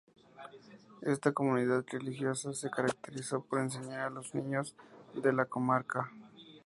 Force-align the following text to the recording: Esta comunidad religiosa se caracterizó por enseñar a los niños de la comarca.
Esta 1.03 1.31
comunidad 1.31 1.85
religiosa 1.87 2.53
se 2.55 2.71
caracterizó 2.71 3.41
por 3.45 3.59
enseñar 3.59 3.99
a 3.99 4.09
los 4.09 4.33
niños 4.33 4.73
de 5.13 5.31
la 5.31 5.45
comarca. 5.45 6.11